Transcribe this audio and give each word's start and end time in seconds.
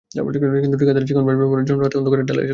কিন্তু 0.63 0.77
ঠিকাদার 0.81 1.03
চিকন 1.07 1.23
বাঁশ 1.27 1.37
ব্যবহারের 1.41 1.67
জন্য 1.69 1.79
রাতের 1.81 1.99
অন্ধকারে 1.99 2.21
ঢালাইয়ের 2.29 2.29
কাজ 2.29 2.37
করেন। 2.39 2.49